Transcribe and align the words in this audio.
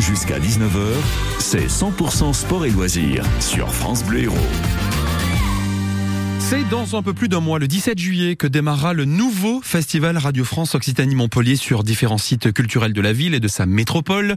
Jusqu'à 0.00 0.38
19h, 0.38 0.92
c'est 1.38 1.66
100% 1.66 2.32
sport 2.34 2.66
et 2.66 2.70
loisirs 2.70 3.24
sur 3.40 3.72
France 3.72 4.04
Bleu 4.04 4.24
Héros. 4.24 4.36
C'est 6.38 6.68
dans 6.68 6.96
un 6.96 7.02
peu 7.02 7.14
plus 7.14 7.28
d'un 7.28 7.40
mois, 7.40 7.58
le 7.58 7.66
17 7.66 7.98
juillet, 7.98 8.36
que 8.36 8.46
démarrera 8.46 8.92
le 8.92 9.04
nouveau 9.04 9.60
festival 9.62 10.18
Radio 10.18 10.44
France 10.44 10.74
Occitanie-Montpellier 10.74 11.56
sur 11.56 11.82
différents 11.82 12.18
sites 12.18 12.52
culturels 12.52 12.92
de 12.92 13.00
la 13.00 13.12
ville 13.12 13.34
et 13.34 13.40
de 13.40 13.48
sa 13.48 13.64
métropole. 13.66 14.36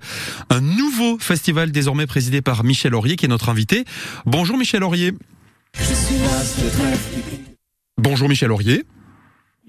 Un 0.50 0.62
nouveau 0.62 1.20
festival 1.20 1.72
désormais 1.72 2.08
présidé 2.08 2.42
par 2.42 2.64
Michel 2.64 2.96
Aurier, 2.96 3.16
qui 3.18 3.26
est 3.26 3.30
notre 3.30 3.50
invité. 3.50 3.84
Bonjour 4.26 4.58
Michel 4.58 4.84
Aurier. 4.84 5.14
Bonjour 7.98 8.30
Michel 8.30 8.52
Aurier. 8.52 8.86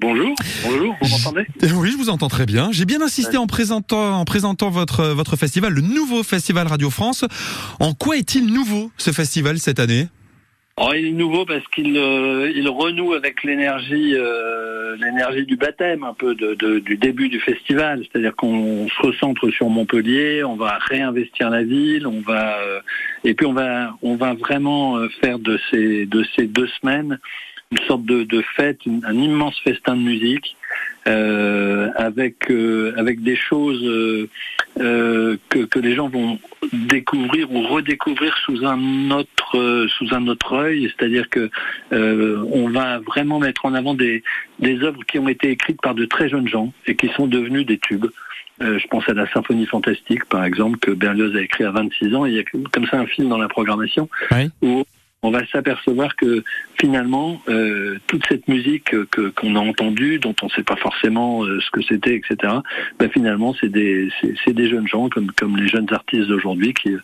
Bonjour, 0.00 0.34
bonjour, 0.64 0.96
vous 1.02 1.08
m'entendez? 1.10 1.46
Oui, 1.74 1.90
je 1.90 1.96
vous 1.98 2.08
entends 2.08 2.28
très 2.28 2.46
bien. 2.46 2.70
J'ai 2.72 2.86
bien 2.86 3.02
insisté 3.02 3.36
en 3.36 3.46
présentant, 3.46 4.18
en 4.18 4.24
présentant 4.24 4.70
votre, 4.70 5.04
votre 5.08 5.36
festival, 5.36 5.74
le 5.74 5.82
nouveau 5.82 6.22
festival 6.22 6.66
Radio 6.68 6.88
France. 6.88 7.26
En 7.80 7.92
quoi 7.92 8.16
est-il 8.16 8.46
nouveau 8.46 8.90
ce 8.96 9.10
festival 9.10 9.58
cette 9.58 9.78
année? 9.78 10.06
Oh, 10.78 10.92
il 10.96 11.08
est 11.08 11.12
nouveau 11.12 11.44
parce 11.44 11.66
qu'il 11.74 11.98
euh, 11.98 12.50
il 12.56 12.66
renoue 12.70 13.12
avec 13.12 13.44
l'énergie 13.44 14.14
euh, 14.14 14.96
l'énergie 14.96 15.44
du 15.44 15.56
baptême 15.56 16.02
un 16.02 16.14
peu 16.14 16.34
de, 16.34 16.54
de, 16.54 16.78
du 16.78 16.96
début 16.96 17.28
du 17.28 17.38
festival, 17.38 18.02
c'est-à-dire 18.10 18.34
qu'on 18.34 18.88
se 18.88 19.06
recentre 19.06 19.50
sur 19.50 19.68
Montpellier, 19.68 20.42
on 20.44 20.56
va 20.56 20.78
réinvestir 20.80 21.50
la 21.50 21.62
ville, 21.62 22.06
on 22.06 22.22
va 22.22 22.58
euh, 22.60 22.80
et 23.24 23.34
puis 23.34 23.44
on 23.44 23.52
va 23.52 23.94
on 24.00 24.16
va 24.16 24.32
vraiment 24.32 24.98
faire 25.20 25.38
de 25.38 25.60
ces 25.70 26.06
de 26.06 26.24
ces 26.34 26.46
deux 26.46 26.68
semaines 26.80 27.18
une 27.70 27.78
sorte 27.86 28.04
de, 28.04 28.24
de 28.24 28.42
fête, 28.56 28.84
une- 28.84 29.04
un 29.04 29.14
immense 29.14 29.58
festin 29.60 29.94
de 29.96 30.00
musique 30.02 30.56
euh, 31.06 31.88
avec 31.94 32.50
euh, 32.50 32.92
avec 32.96 33.22
des 33.22 33.36
choses 33.36 33.80
euh, 33.84 34.28
euh, 34.80 35.36
que, 35.48 35.60
que 35.60 35.78
les 35.78 35.94
gens 35.94 36.08
vont 36.08 36.38
découvrir 36.72 37.50
ou 37.52 37.62
redécouvrir 37.62 38.36
sous 38.44 38.66
un 38.66 39.10
autre 39.12 39.56
euh, 39.56 39.86
sous 39.88 40.12
un 40.12 40.26
autre 40.26 40.52
œil, 40.54 40.92
c'est-à-dire 40.96 41.30
que 41.30 41.48
euh, 41.92 42.44
on 42.52 42.68
va 42.70 42.98
vraiment 42.98 43.38
mettre 43.38 43.64
en 43.66 43.74
avant 43.74 43.94
des 43.94 44.24
des 44.58 44.80
œuvres 44.82 45.04
qui 45.06 45.18
ont 45.20 45.28
été 45.28 45.50
écrites 45.50 45.80
par 45.80 45.94
de 45.94 46.04
très 46.06 46.28
jeunes 46.28 46.48
gens 46.48 46.72
et 46.88 46.96
qui 46.96 47.08
sont 47.10 47.28
devenues 47.28 47.64
des 47.64 47.78
tubes. 47.78 48.06
Euh, 48.62 48.78
je 48.78 48.86
pense 48.88 49.08
à 49.08 49.14
la 49.14 49.26
symphonie 49.32 49.64
fantastique, 49.64 50.26
par 50.26 50.44
exemple, 50.44 50.78
que 50.80 50.90
Berlioz 50.90 51.34
a 51.34 51.40
écrit 51.40 51.64
à 51.64 51.70
26 51.70 52.14
ans. 52.14 52.26
Il 52.26 52.34
y 52.34 52.38
a 52.40 52.42
comme 52.72 52.86
ça 52.88 52.98
un 52.98 53.06
film 53.06 53.28
dans 53.30 53.38
la 53.38 53.48
programmation 53.48 54.10
Oui. 54.32 54.50
où 54.60 54.84
on 55.22 55.30
va 55.30 55.46
s'apercevoir 55.48 56.16
que 56.16 56.42
finalement, 56.80 57.42
euh, 57.48 57.98
toute 58.06 58.24
cette 58.26 58.48
musique 58.48 58.94
que 59.10 59.28
qu'on 59.28 59.54
a 59.54 59.58
entendue, 59.58 60.18
dont 60.18 60.34
on 60.42 60.46
ne 60.46 60.50
sait 60.50 60.62
pas 60.62 60.76
forcément 60.76 61.44
euh, 61.44 61.60
ce 61.60 61.70
que 61.70 61.82
c'était, 61.82 62.16
etc. 62.16 62.54
bah, 62.98 63.08
finalement, 63.12 63.54
c'est 63.60 63.68
des 63.68 64.10
c'est 64.20 64.34
c'est 64.44 64.54
des 64.54 64.68
jeunes 64.70 64.88
gens 64.88 65.10
comme 65.10 65.30
comme 65.32 65.58
les 65.58 65.68
jeunes 65.68 65.92
artistes 65.92 66.28
d'aujourd'hui 66.28 66.72
qui 66.72 66.96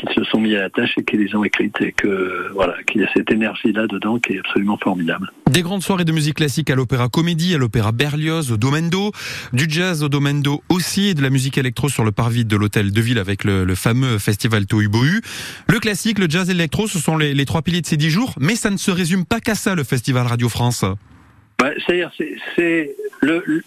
qui 0.00 0.14
se 0.14 0.24
sont 0.24 0.40
mis 0.40 0.54
à 0.56 0.62
la 0.62 0.70
tâche 0.70 0.94
et 0.96 1.04
qui 1.04 1.16
les 1.16 1.34
ont 1.34 1.44
écrites 1.44 1.76
et 1.80 1.92
que 1.92 2.50
voilà 2.54 2.74
qu'il 2.84 3.00
y 3.00 3.04
a 3.04 3.08
cette 3.14 3.30
énergie 3.30 3.72
là 3.72 3.86
dedans 3.86 4.18
qui 4.18 4.34
est 4.34 4.38
absolument 4.38 4.78
formidable. 4.78 5.30
Des 5.50 5.62
grandes 5.62 5.82
soirées 5.82 6.04
de 6.04 6.12
musique 6.12 6.36
classique 6.36 6.70
à 6.70 6.74
l'Opéra 6.74 7.08
Comédie, 7.08 7.54
à 7.54 7.58
l'Opéra 7.58 7.92
Berlioz, 7.92 8.52
au 8.52 8.56
Domendo, 8.56 9.12
du 9.52 9.66
jazz 9.68 10.02
au 10.02 10.08
Domendo 10.08 10.62
aussi, 10.68 11.08
et 11.08 11.14
de 11.14 11.22
la 11.22 11.30
musique 11.30 11.58
électro 11.58 11.88
sur 11.88 12.04
le 12.04 12.12
parvis 12.12 12.44
de 12.44 12.56
l'hôtel 12.56 12.92
de 12.92 13.00
ville 13.00 13.18
avec 13.18 13.44
le, 13.44 13.74
fameux 13.74 14.18
festival 14.18 14.66
Tohubohu. 14.66 15.20
Le 15.68 15.78
classique, 15.78 16.18
le 16.18 16.28
jazz 16.28 16.48
et 16.50 16.54
l'électro, 16.54 16.86
ce 16.86 16.98
sont 16.98 17.16
les, 17.16 17.34
les 17.34 17.44
trois 17.44 17.62
piliers 17.62 17.80
de 17.80 17.86
ces 17.86 17.96
dix 17.96 18.10
jours, 18.10 18.34
mais 18.40 18.54
ça 18.54 18.70
ne 18.70 18.76
se 18.76 18.90
résume 18.90 19.24
pas 19.24 19.40
qu'à 19.40 19.54
ça, 19.54 19.74
le 19.74 19.84
festival 19.84 20.26
Radio 20.26 20.48
France. 20.48 20.84
Bah, 21.60 21.72
C'est-à-dire, 21.76 22.10
c'est- 22.56 22.96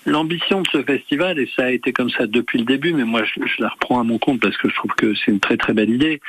l'ambition 0.05 0.61
de 0.63 0.67
ce 0.67 0.81
festival, 0.81 1.37
et 1.37 1.47
ça 1.55 1.65
a 1.65 1.69
été 1.69 1.93
comme 1.93 2.09
ça 2.09 2.25
depuis 2.25 2.57
le 2.57 2.65
début, 2.65 2.91
mais 2.91 3.03
moi 3.03 3.23
je, 3.23 3.45
je 3.45 3.61
la 3.61 3.69
reprends 3.69 3.99
à 3.99 4.03
mon 4.03 4.17
compte 4.17 4.39
parce 4.39 4.57
que 4.57 4.67
je 4.67 4.73
trouve 4.75 4.91
que 4.95 5.13
c'est 5.13 5.29
une 5.31 5.39
très 5.39 5.57
très 5.57 5.73
belle 5.73 5.91
idée, 5.91 6.19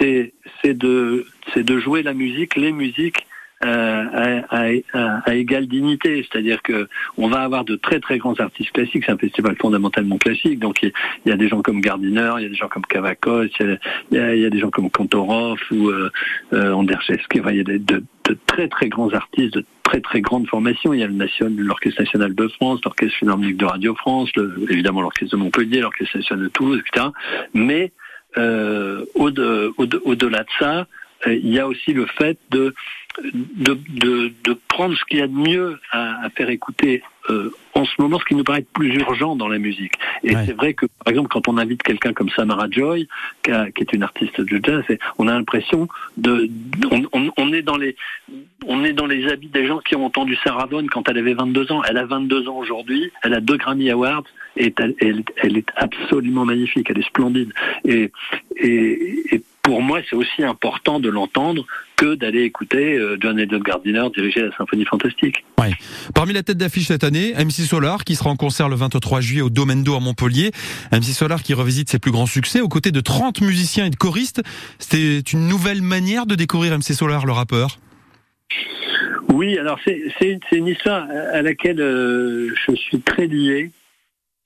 c'est 0.00 0.32
de, 0.64 1.26
c'est 1.54 1.62
de 1.62 1.78
jouer 1.78 2.02
la 2.02 2.12
musique, 2.12 2.56
les 2.56 2.72
musiques, 2.72 3.26
euh, 3.64 4.42
à, 4.50 4.64
à, 4.94 5.20
à- 5.26 5.34
égale 5.34 5.66
dignité, 5.66 6.26
c'est-à-dire 6.30 6.62
que 6.62 6.88
on 7.16 7.28
va 7.28 7.40
avoir 7.42 7.64
de 7.64 7.76
très 7.76 8.00
très 8.00 8.18
grands 8.18 8.34
artistes 8.34 8.72
classiques. 8.72 9.04
C'est 9.06 9.12
un 9.12 9.18
festival 9.18 9.56
fondamentalement 9.60 10.18
classique, 10.18 10.58
donc 10.58 10.82
il 10.82 10.92
y 11.26 11.30
a 11.30 11.36
des 11.36 11.48
gens 11.48 11.62
comme 11.62 11.80
Gardiner, 11.80 12.32
il 12.38 12.42
y 12.42 12.46
a 12.46 12.48
des 12.48 12.54
gens 12.54 12.68
comme 12.68 12.84
Kavakos, 12.86 13.44
il 13.60 13.78
y 14.10 14.16
y 14.16 14.44
a- 14.46 14.50
des 14.50 14.58
gens 14.58 14.70
comme 14.70 14.90
Kantorov 14.90 15.58
ou 15.70 15.88
euh, 15.90 16.10
euh. 16.52 16.72
Enfin, 16.72 17.50
il 17.52 17.56
y 17.56 17.60
a 17.60 17.64
de, 17.64 17.78
de 17.78 18.38
très 18.46 18.68
très 18.68 18.88
grands 18.88 19.10
artistes, 19.12 19.54
de 19.54 19.64
très 19.82 20.00
très 20.00 20.20
grande 20.20 20.46
formation. 20.48 20.92
Il 20.94 21.00
y 21.00 21.04
a 21.04 21.08
l'Orchestre 21.08 22.00
national 22.02 22.34
de 22.34 22.48
France, 22.48 22.80
l'Orchestre 22.84 23.16
philharmonique 23.18 23.56
de 23.56 23.64
Radio 23.64 23.94
France, 23.94 24.30
le- 24.36 24.66
évidemment 24.70 25.00
l'Orchestre 25.02 25.36
de 25.36 25.42
Montpellier, 25.42 25.80
l'Orchestre 25.80 26.16
national 26.18 26.44
de 26.44 26.48
Toulouse, 26.50 26.80
etc. 26.86 27.06
Mais 27.54 27.92
euh, 28.38 29.04
au-de- 29.14 29.72
au-de- 29.76 30.00
au-delà 30.04 30.40
de 30.40 30.48
ça, 30.58 30.86
il 31.26 31.48
y 31.52 31.58
a 31.58 31.66
aussi 31.68 31.92
le 31.92 32.06
fait 32.06 32.38
de 32.50 32.74
de, 33.22 33.78
de, 33.90 34.32
de 34.42 34.58
prendre 34.68 34.96
ce 34.96 35.04
qu'il 35.04 35.18
y 35.18 35.20
a 35.20 35.26
de 35.26 35.34
mieux 35.34 35.78
à, 35.90 36.24
à 36.24 36.30
faire 36.30 36.48
écouter 36.48 37.02
euh, 37.28 37.50
en 37.74 37.84
ce 37.84 37.92
moment, 38.00 38.18
ce 38.18 38.24
qui 38.24 38.34
nous 38.34 38.42
paraît 38.42 38.64
plus 38.72 38.94
urgent 38.94 39.36
dans 39.36 39.48
la 39.48 39.58
musique. 39.58 39.92
Et 40.24 40.34
Ouais. 40.34 40.44
c'est 40.46 40.54
vrai 40.54 40.72
que, 40.72 40.86
par 40.86 41.10
exemple, 41.10 41.28
quand 41.28 41.46
on 41.46 41.58
invite 41.58 41.82
quelqu'un 41.82 42.14
comme 42.14 42.30
Samara 42.30 42.68
Joy, 42.70 43.06
qui, 43.42 43.50
a- 43.50 43.70
qui 43.70 43.82
est 43.82 43.92
une 43.92 44.02
artiste 44.02 44.40
de 44.40 44.58
jazz, 44.64 44.82
on 45.18 45.28
a 45.28 45.34
l'impression 45.34 45.88
de, 46.16 46.48
on, 46.90 47.02
on- 47.12 47.30
on 47.36 47.52
est 47.52 47.60
dans 47.60 47.76
les, 47.76 47.96
on 48.66 48.82
est 48.82 48.94
dans 48.94 49.06
les 49.06 49.28
habits 49.30 49.48
des 49.48 49.66
gens 49.66 49.80
qui 49.80 49.94
ont 49.94 50.06
entendu 50.06 50.34
Sarah 50.42 50.64
Vaughan 50.64 50.86
quand 50.90 51.06
elle 51.10 51.18
avait 51.18 51.34
22 51.34 51.70
ans. 51.70 51.82
Elle 51.86 51.98
a 51.98 52.06
22 52.06 52.48
ans 52.48 52.56
aujourd'hui. 52.56 53.10
Elle 53.22 53.34
a 53.34 53.40
deux 53.42 53.58
Grammy 53.58 53.90
Awards 53.90 54.24
et 54.56 54.72
elle, 54.78 54.94
elle, 55.00 55.22
elle 55.36 55.58
est 55.58 55.68
absolument 55.76 56.46
magnifique. 56.46 56.86
Elle 56.88 56.98
est 56.98 57.06
splendide. 57.06 57.52
Et, 57.84 58.10
et, 58.56 59.34
et 59.36 59.42
pour 59.62 59.80
moi, 59.80 60.00
c'est 60.08 60.16
aussi 60.16 60.42
important 60.42 60.98
de 60.98 61.08
l'entendre 61.08 61.64
que 61.96 62.16
d'aller 62.16 62.42
écouter 62.42 62.98
euh, 62.98 63.16
John 63.20 63.38
Elliott 63.38 63.62
Gardiner 63.62 64.02
diriger 64.14 64.42
la 64.42 64.56
symphonie 64.56 64.84
fantastique. 64.84 65.44
Parmi 66.14 66.32
la 66.32 66.42
tête 66.42 66.58
d'affiche 66.58 66.88
cette 66.88 67.04
année, 67.04 67.32
MC 67.34 67.62
Solar 67.62 68.02
qui 68.02 68.16
sera 68.16 68.30
en 68.30 68.36
concert 68.36 68.68
le 68.68 68.74
23 68.74 69.20
juillet 69.20 69.42
au 69.42 69.50
Domendo 69.50 69.94
à 69.94 70.00
Montpellier. 70.00 70.50
MC 70.90 71.04
Solar 71.04 71.42
qui 71.42 71.54
revisite 71.54 71.88
ses 71.88 72.00
plus 72.00 72.10
grands 72.10 72.26
succès 72.26 72.60
aux 72.60 72.68
côtés 72.68 72.90
de 72.90 73.00
30 73.00 73.40
musiciens 73.40 73.86
et 73.86 73.90
de 73.90 73.96
choristes. 73.96 74.42
C'était 74.80 75.20
une 75.20 75.46
nouvelle 75.46 75.80
manière 75.80 76.26
de 76.26 76.34
découvrir 76.34 76.76
MC 76.76 76.92
Solar, 76.92 77.24
le 77.24 77.32
rappeur? 77.32 77.78
Oui, 79.32 79.56
alors 79.58 79.78
c'est 79.84 80.40
une 80.52 80.66
histoire 80.66 81.04
à 81.08 81.38
à 81.38 81.42
laquelle 81.42 81.80
euh, 81.80 82.52
je 82.66 82.74
suis 82.74 83.00
très 83.00 83.26
lié 83.26 83.70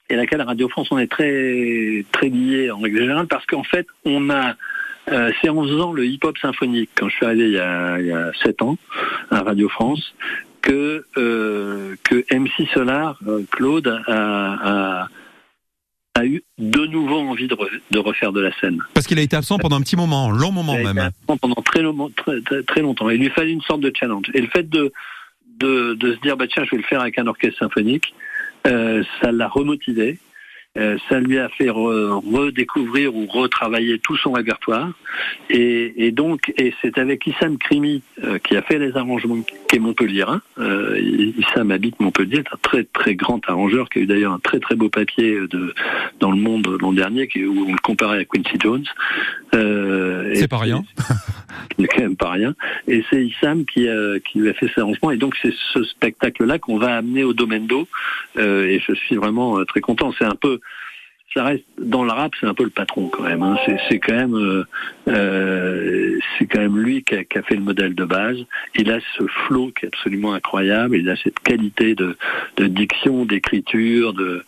et 0.08 0.14
à 0.14 0.16
laquelle 0.16 0.42
Radio 0.42 0.68
France 0.68 0.88
on 0.90 0.98
est 0.98 1.10
très 1.10 2.04
très 2.12 2.28
lié 2.28 2.70
en 2.70 2.78
règle 2.78 3.00
générale 3.00 3.26
parce 3.26 3.44
qu'en 3.46 3.64
fait 3.64 3.86
on 4.04 4.30
a 4.30 4.54
euh, 5.10 5.30
c'est 5.40 5.48
en 5.48 5.62
faisant 5.62 5.92
le 5.92 6.06
hip-hop 6.06 6.36
symphonique 6.38 6.90
quand 6.94 7.08
je 7.08 7.14
suis 7.16 7.26
arrivé 7.26 7.44
il 7.46 7.52
y 7.52 7.58
a, 7.58 7.98
il 8.00 8.06
y 8.06 8.12
a 8.12 8.32
7 8.42 8.62
ans 8.62 8.76
à 9.30 9.42
Radio 9.42 9.68
France 9.68 10.14
que 10.62 11.04
euh, 11.16 11.94
que 12.02 12.24
MC 12.34 12.68
Solar 12.74 13.18
euh, 13.26 13.42
Claude 13.50 13.86
a, 14.08 15.02
a 15.02 15.08
a 16.18 16.24
eu 16.24 16.42
de 16.56 16.86
nouveau 16.86 17.18
envie 17.18 17.46
de, 17.46 17.54
re- 17.54 17.68
de 17.90 17.98
refaire 17.98 18.32
de 18.32 18.40
la 18.40 18.50
scène. 18.58 18.78
Parce 18.94 19.06
qu'il 19.06 19.18
a 19.18 19.22
été 19.22 19.36
absent 19.36 19.58
pendant 19.58 19.76
un 19.76 19.82
petit 19.82 19.96
moment, 19.96 20.30
long 20.30 20.50
moment 20.50 20.72
Il 20.72 20.78
a 20.78 20.80
été 20.80 20.92
même. 20.94 21.04
absent 21.28 21.36
pendant 21.36 21.60
très, 21.62 21.82
long- 21.82 22.10
très, 22.16 22.40
très, 22.40 22.62
très 22.62 22.80
longtemps. 22.80 23.10
Il 23.10 23.20
lui 23.20 23.28
fallait 23.28 23.52
une 23.52 23.60
sorte 23.60 23.82
de 23.82 23.92
challenge. 23.94 24.24
Et 24.32 24.40
le 24.40 24.46
fait 24.46 24.66
de, 24.66 24.94
de, 25.60 25.92
de 25.92 26.14
se 26.14 26.20
dire, 26.20 26.38
bah, 26.38 26.46
tiens, 26.50 26.64
je 26.64 26.70
vais 26.70 26.78
le 26.78 26.84
faire 26.84 27.02
avec 27.02 27.18
un 27.18 27.26
orchestre 27.26 27.58
symphonique, 27.58 28.14
euh, 28.66 29.04
ça 29.20 29.30
l'a 29.30 29.46
remotivé. 29.46 30.18
Euh, 30.76 30.98
ça 31.08 31.20
lui 31.20 31.38
a 31.38 31.48
fait 31.48 31.66
re- 31.68 32.22
redécouvrir 32.34 33.14
ou 33.14 33.26
retravailler 33.26 33.98
tout 33.98 34.16
son 34.16 34.32
répertoire. 34.32 34.90
Et, 35.50 36.06
et 36.06 36.10
donc, 36.10 36.52
et 36.58 36.74
c'est 36.82 36.98
avec 36.98 37.26
Issam 37.26 37.56
Krimi 37.58 38.02
euh, 38.24 38.38
qui 38.38 38.56
a 38.56 38.62
fait 38.62 38.78
les 38.78 38.96
arrangements, 38.96 39.38
qui 39.68 39.76
est 39.76 39.78
Montpellierin. 39.78 40.42
Euh, 40.58 40.98
Issam 41.38 41.70
habite 41.70 41.98
Montpellier, 42.00 42.42
c'est 42.46 42.54
un 42.54 42.58
très 42.62 42.84
très 42.84 43.14
grand 43.14 43.40
arrangeur 43.48 43.88
qui 43.88 44.00
a 44.00 44.02
eu 44.02 44.06
d'ailleurs 44.06 44.32
un 44.32 44.38
très 44.38 44.60
très 44.60 44.74
beau 44.74 44.88
papier 44.88 45.38
de, 45.50 45.74
dans 46.20 46.30
le 46.30 46.38
monde 46.38 46.66
l'an 46.80 46.92
dernier, 46.92 47.26
qui, 47.28 47.44
où 47.44 47.66
on 47.68 47.72
le 47.72 47.78
comparait 47.78 48.18
à 48.20 48.24
Quincy 48.24 48.58
Jones. 48.62 48.84
Euh, 49.54 50.30
C'est 50.34 50.48
pas 50.48 50.58
rien. 50.58 50.82
n'est 51.78 51.86
quand 51.88 52.00
même 52.02 52.16
pas 52.16 52.30
rien. 52.30 52.54
Et 52.88 53.04
c'est 53.10 53.24
Issam 53.24 53.64
qui, 53.64 53.88
a- 53.88 54.18
qui 54.20 54.38
lui 54.40 54.48
a 54.48 54.54
fait 54.54 54.68
ces 54.74 54.80
arrangements. 54.80 55.10
Et 55.10 55.16
donc 55.16 55.34
c'est 55.42 55.52
ce 55.72 55.82
spectacle-là 55.84 56.58
qu'on 56.58 56.78
va 56.78 56.96
amener 56.96 57.24
au 57.24 57.32
Domendo. 57.32 57.86
Euh, 58.38 58.66
et 58.66 58.80
je 58.86 58.94
suis 58.94 59.16
vraiment 59.16 59.58
euh, 59.58 59.64
très 59.64 59.80
content. 59.80 60.12
C'est 60.18 60.24
un 60.24 60.34
peu, 60.34 60.60
ça 61.36 61.44
reste 61.44 61.64
dans 61.78 62.02
le 62.02 62.10
rap, 62.10 62.32
c'est 62.40 62.46
un 62.46 62.54
peu 62.54 62.64
le 62.64 62.70
patron 62.70 63.08
quand 63.08 63.22
même. 63.22 63.42
hein. 63.42 63.58
C'est, 63.90 63.98
quand 63.98 64.14
même, 64.14 64.34
euh, 64.34 64.64
euh, 65.08 66.18
c'est 66.38 66.46
quand 66.46 66.60
même 66.60 66.78
lui 66.78 67.04
qui 67.04 67.14
a, 67.14 67.24
qui 67.24 67.36
a 67.36 67.42
fait 67.42 67.56
le 67.56 67.60
modèle 67.60 67.94
de 67.94 68.04
base. 68.06 68.38
Il 68.74 68.90
a 68.90 68.98
ce 69.18 69.24
flow 69.46 69.70
qui 69.78 69.84
est 69.84 69.88
absolument 69.88 70.32
incroyable. 70.32 70.96
Il 70.96 71.10
a 71.10 71.16
cette 71.16 71.38
qualité 71.40 71.94
de, 71.94 72.16
de 72.56 72.66
diction, 72.66 73.26
d'écriture. 73.26 74.14
De, 74.14 74.44